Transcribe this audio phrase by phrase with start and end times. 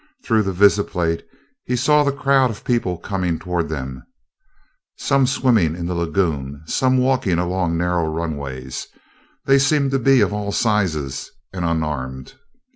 [0.23, 1.23] Through the visiplate
[1.63, 4.03] he saw the crowd of people coming toward them
[4.97, 8.87] some swimming in the lagoon, some walking along narrow runways.
[9.45, 12.33] They seemed to be of all sizes, and unarmed.